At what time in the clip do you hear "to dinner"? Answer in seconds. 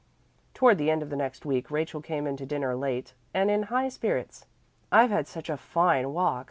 2.37-2.75